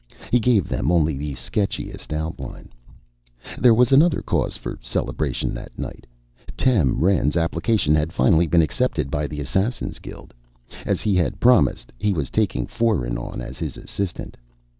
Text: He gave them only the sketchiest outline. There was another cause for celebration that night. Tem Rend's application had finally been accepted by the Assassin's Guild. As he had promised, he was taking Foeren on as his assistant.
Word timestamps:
He 0.31 0.39
gave 0.39 0.67
them 0.67 0.91
only 0.91 1.15
the 1.15 1.35
sketchiest 1.35 2.11
outline. 2.11 2.69
There 3.59 3.75
was 3.75 3.91
another 3.91 4.23
cause 4.23 4.57
for 4.57 4.79
celebration 4.81 5.53
that 5.53 5.77
night. 5.77 6.07
Tem 6.57 6.99
Rend's 6.99 7.37
application 7.37 7.93
had 7.93 8.11
finally 8.11 8.47
been 8.47 8.63
accepted 8.63 9.11
by 9.11 9.27
the 9.27 9.39
Assassin's 9.39 9.99
Guild. 9.99 10.33
As 10.87 11.01
he 11.03 11.15
had 11.15 11.39
promised, 11.39 11.93
he 11.99 12.13
was 12.13 12.31
taking 12.31 12.65
Foeren 12.65 13.15
on 13.19 13.41
as 13.43 13.59
his 13.59 13.77
assistant. 13.77 14.37